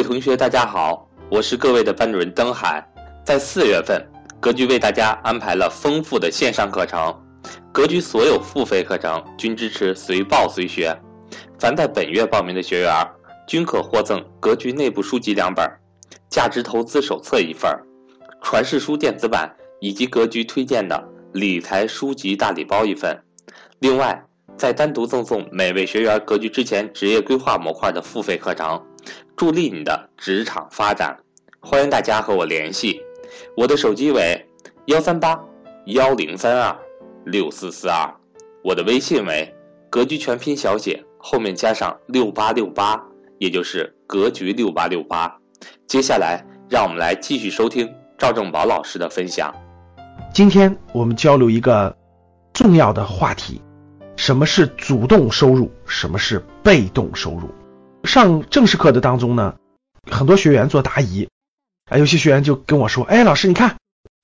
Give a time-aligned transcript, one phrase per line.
[0.00, 2.82] 各位同学，大家好，我是各位的班主任登海。
[3.22, 4.02] 在四月份，
[4.40, 7.14] 格局为大家安排了丰富的线上课程，
[7.70, 10.98] 格局所有付费课程均支持随报随学。
[11.58, 13.06] 凡在本月报名的学员，
[13.46, 15.70] 均可获赠格局内部书籍两本、
[16.30, 17.70] 价值投资手册一份、
[18.40, 20.98] 传世书电子版以及格局推荐的
[21.34, 23.14] 理财书籍大礼包一份。
[23.80, 24.24] 另外，
[24.56, 28.82] 再单独赠送每位学员格局之前职业规划模块的付费课程，
[29.36, 31.18] 助力你的职场发展。
[31.60, 33.00] 欢迎大家和我联系，
[33.56, 34.46] 我的手机为
[34.86, 35.38] 幺三八
[35.86, 36.76] 幺零三二
[37.24, 38.14] 六四四二，
[38.64, 39.54] 我的微信为
[39.90, 42.98] 格局全拼小写后面加上六八六八，
[43.38, 45.36] 也就是格局六八六八。
[45.86, 49.54] 接下来，让我们来继续收听赵正宝老师的分享。
[50.32, 51.94] 今天我们交流一个
[52.54, 53.60] 重要的话题：
[54.16, 55.70] 什么是主动收入？
[55.84, 57.50] 什么是被动收入？
[58.04, 59.56] 上正式课的当中呢，
[60.10, 61.28] 很多学员做答疑，
[61.90, 63.76] 啊，有些学员就跟我说：“哎，老师，你看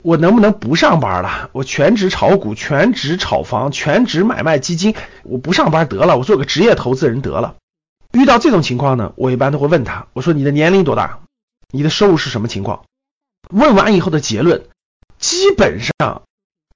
[0.02, 1.50] 我能不能不上班了？
[1.52, 7.56] 我全职炒股，全职炒房，全职买卖基金，我不上班得了，我做个职业投资人得了。”
[8.12, 11.20] 遇到这种情况呢，我一般都会问他：“我说你的年龄多大？
[11.70, 12.84] 你的收入是什么情况？”
[13.50, 14.66] 问完以后的结论，
[15.18, 16.22] 基本上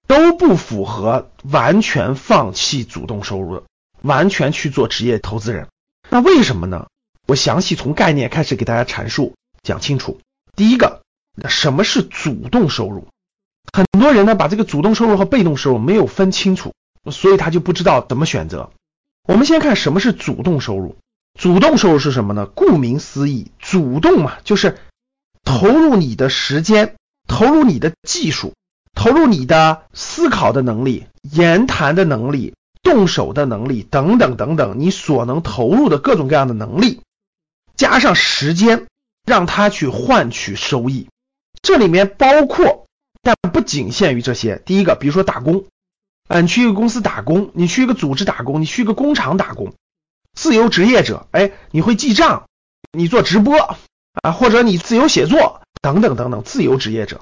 [0.07, 3.63] 都不符合完全放弃主动收入的，
[4.03, 5.69] 完全去做职业投资人。
[6.11, 6.89] 那为什么呢？
[7.27, 10.21] 我详细从概念开始给大家阐述，讲清楚。
[10.57, 11.03] 第一个，
[11.49, 13.07] 什么是主动收入？
[13.73, 16.75] 很多人呢把这个主动收入和被动收入没有分清楚，
[17.13, 18.71] 所以他就不知道怎么选择。
[19.29, 20.97] 我们先看什么是主动收入。
[21.39, 22.47] 主动收入是什么呢？
[22.47, 24.79] 顾名思义，主动嘛，就是
[25.45, 26.97] 投入你的时间，
[27.29, 28.55] 投入你的技术，
[28.95, 32.55] 投入你的思考的能力、言谈的能力。
[32.83, 37.03] 动手的能力等等等等，你所能投入的各种各样的能力，
[37.77, 38.87] 加上时间，
[39.27, 41.09] 让他去换取收益。
[41.63, 42.87] 这里面包括，
[43.23, 44.63] 但不仅限于这些。
[44.65, 45.67] 第一个，比如说打工，
[46.27, 49.75] 啊，你去一个公司打工，你去一个组织打工，你去一个工厂打工，
[50.33, 52.47] 自由职业者，哎，你会记账，
[52.93, 53.77] 你做直播
[54.23, 57.21] 啊，或者你自由写作等等等等，自由职业者，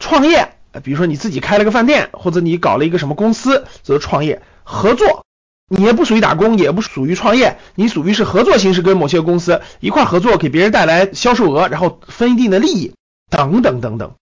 [0.00, 4.42] 创业，比如说你自己开了个饭店，或者你搞了一个什么公司，则创业。
[4.64, 5.24] 合作，
[5.68, 12.94] 你也不属于打工，也不属于创业，你属于是合作形式，跟某些公司一块合作，给别人带来销售额，然后分一定的利益，
[13.30, 14.14] 等等等等。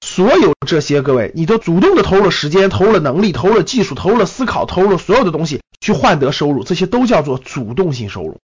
[0.00, 8.38] 所有这些，各位，你都主动的投入了时间，投入了能力，投入了技术，投入了思考，投入了所有的东西去换得收入，这些都叫做主动性收入。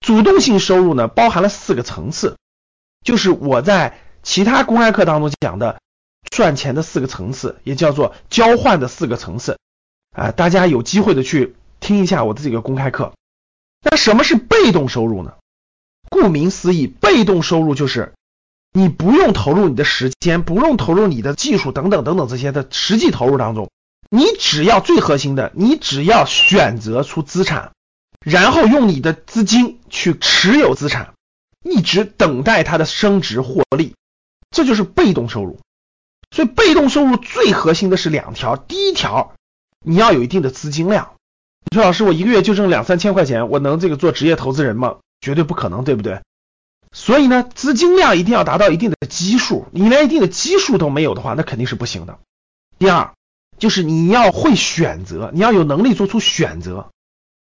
[0.00, 2.36] 主动性收入呢，包含了四个层次，
[3.04, 5.80] 就是我在其他公开课当中讲的
[6.30, 9.58] 赚钱的四个层次，也叫做交换的四个层次。
[10.18, 13.12] 啊，大家有机会的去听一下我的这个公开课。
[13.82, 15.34] 那什么是被动收入呢？
[16.10, 18.14] 顾名思义，被动收入就是
[18.72, 23.70] 你不用投入你的时间，不用投入你的技术等等等等这些的实际投入当中，
[24.10, 27.70] 你只要最核心的，你只要选择出资产，
[28.20, 31.14] 然后用你的资金去持有资产，
[31.62, 33.94] 一直等待它的升值获利，
[34.50, 35.60] 这就是被动收入。
[36.34, 39.34] 所以被动收入最核心的是两条，第一条。
[39.84, 41.12] 你要有一定的资金量。
[41.70, 44.96] 你说老师，我一个月就挣两三千块钱，我能这个做职业投资人吗？
[45.20, 46.22] 绝对不可能，对不对？
[46.92, 49.66] 所以呢，资金量一定要达到一定的基数。
[49.72, 52.18] 你连一定的基数都没有的话，那肯定是不行的。
[52.78, 53.12] 第二，
[53.58, 56.90] 就是你要会选择，你要有能力做出选择，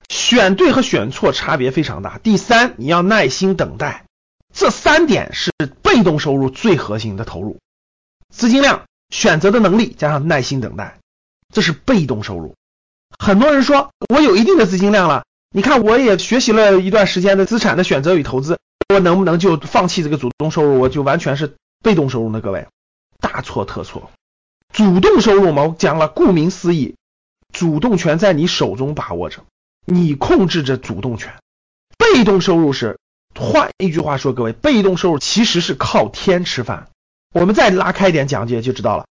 [0.08, 2.18] 选对和选错差别非常大。
[2.18, 4.04] 第三，你要耐心等待。
[4.52, 5.52] 这三点是
[5.82, 7.58] 被动收入最核心的投入：
[8.34, 10.98] 资金量、选择的能力加上耐心等待。
[11.52, 12.54] 这是被动收入。
[13.18, 18.58] 很多人说，我有一定的资金量了，你看我也学习了一段时间的资产的选择与投资，
[18.92, 22.40] 我能不能就放弃这个主动收入，我就完全是被动收入呢？
[22.40, 22.66] 各位，
[23.20, 24.10] 大错特错。
[24.72, 26.96] 主动收入嘛，我讲了，顾名思义，
[27.52, 29.44] 主动权在你手中把握着，
[29.86, 31.34] 你控制着主动权。
[31.96, 32.98] 被动收入是，
[33.34, 36.88] 换一句话说，各位，被动收入其实是靠天吃饭。
[37.32, 39.06] 我们再拉开一点讲解就知道了。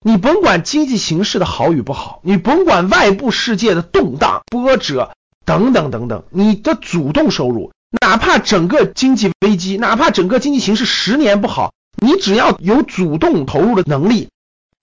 [0.00, 5.12] 你甭管经济形势的好与不好，你甭管外部世界的动荡波折
[5.44, 14.28] 等等等等，你的主动收入，哪怕整个经济危机，哪怕整个经济形势十年不好，你只要有主动投入的能力，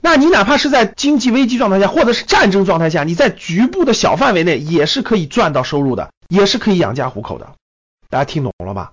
[0.02, 7.52] 那你哪怕是在经济危机状态下，或者是战争状态下，你在局部的小范围内也是可以赚到收入的，也是可以养家糊口的。
[8.10, 8.92] 大家听懂了吧？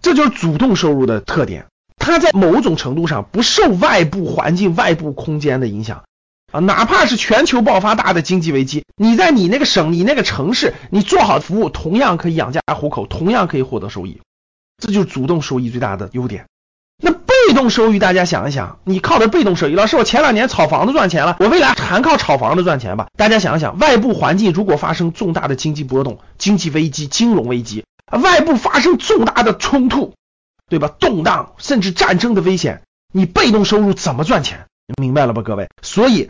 [0.00, 1.66] 这就是主动收入的特点。
[2.04, 6.04] 它在某种程度上不受外部环境、外部空间的影响
[6.52, 14.20] 啊，哪怕是全球爆发大的经济危机，你在你那个省、你那个城市，你做好服务，同样可以养家糊口，同样可以获得收益。
[14.78, 16.44] 这就是主动收益最大的优点。
[17.02, 23.06] 那被动收益，大家想一想，你靠的被动收益，老师，我前两年炒房子赚钱了，我未来还靠炒房子赚钱吧？
[23.16, 30.14] 大家想一想，外部环境如果发生重大的经济波动、经济危机、金融危机，外部发生重大的冲突，
[30.68, 30.88] 对吧？
[30.88, 32.82] 动荡甚至战争的危险，
[33.12, 34.66] 你被动收入怎么赚钱？
[35.00, 35.68] 明白了吧，各位？
[35.82, 36.28] 所以，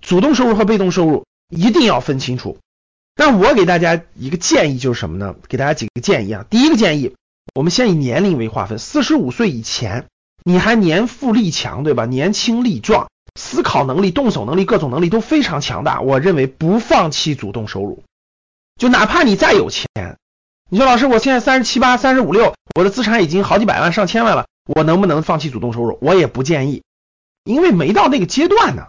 [0.00, 2.58] 主动收入和被动收入一定要分清楚。
[3.14, 5.34] 那我给大家一个建议就是什么呢？
[5.48, 6.44] 给大家几个建议啊。
[6.48, 7.14] 第一个建议。
[7.54, 10.06] 我们先以年龄为划分，四十五岁以前，
[10.44, 12.06] 你还年富力强，对吧？
[12.06, 16.00] 年轻力壮，思考能力、动手能力、各种能力都非常强大。
[16.00, 18.04] 我认为不放弃主动收入，
[18.76, 19.86] 就哪怕你再有钱，
[20.74, 25.98] 你说老师，我现在三十七八、三十五六，我的资产已经好几百万、上千万了，我能不能放弃主动收入？
[26.00, 26.82] 我也不建议，
[27.44, 28.86] 因为没到那个阶段呢。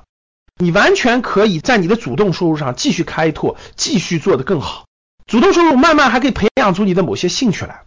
[0.56, 4.86] 你完全可以在你的主动收入上继续开拓，继续做得更好。
[5.28, 7.82] 主动收入慢慢还可以培养出你的某些兴趣来。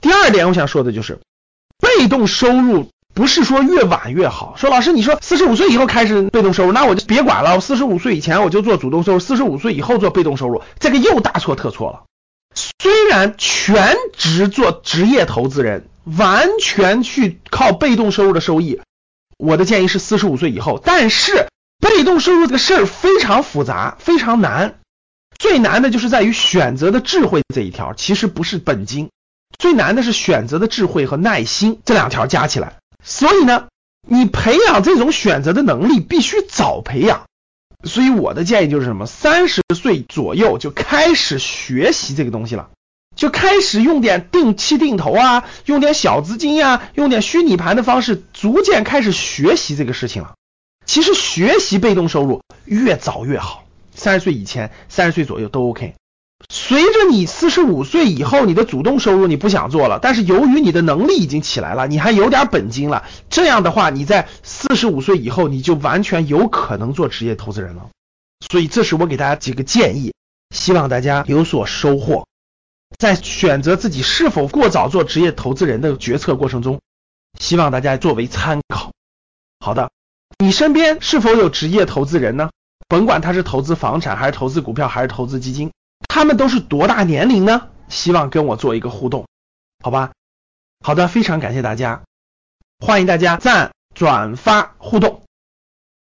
[0.00, 1.20] 第二点，我想说的就是，
[1.78, 4.54] 被动收入不是说越晚越好。
[4.56, 7.54] 说老师，你说四十五岁以后开始被动收入，那我就别管了。
[7.54, 12.02] 我四十五岁以前我就做主动收入，四十五岁以后做被动收入，这个又大错特错了。
[12.56, 18.80] 虽然全职做职业投资人，完全去靠被动收入的收益，
[19.38, 20.80] 我的建议是四十五岁以后。
[20.82, 21.48] 但是
[21.78, 24.78] 被动收入这个事儿非常复杂，非常难。
[25.38, 29.10] 最难的就是在于选择的智慧这一条，其实不是本金。
[29.58, 33.68] 最难的是选择的智慧和耐心这两条加起来，所以呢，
[34.08, 37.26] 你培养这种选择的能力必须早培养。
[37.86, 39.06] 所以我的建议就是什么？
[39.06, 42.70] 三十岁左右就开始学习这个东西了，
[43.16, 50.34] 就开始用点定期定投啊，用点小资金呀，用点虚拟盘的方式，逐渐开始学习这个事情了。
[50.84, 55.94] 其实学习被动收入越早越好，三十岁以前、三十岁左右都 OK。
[56.48, 67.88] 随着你四十五岁以后，你的主动收入你不想做了，但是由于你的能力已经起来了，你还有点本金了，这样的话，你在四十五岁以后，你就完全有可能做职业投资人了。
[68.48, 70.12] 所以这是我给大家几个建议，
[70.54, 72.26] 希望大家有所收获。
[72.98, 76.80] 在选择自己是否过早做职业投资人的决策过程中，
[77.40, 78.92] 希望大家作为参考。
[79.58, 79.90] 好的，
[80.38, 82.50] 你身边是否有职业投资人呢？
[82.88, 85.72] 甭管他是投资房产，还是投资股票，还是投资基金。
[86.08, 87.68] 他们都是多大年龄呢？
[87.88, 89.26] 希望跟我做一个互动，
[89.82, 90.12] 好吧？
[90.84, 92.02] 好的，非常感谢大家，
[92.78, 95.22] 欢迎大家赞、转发、互动。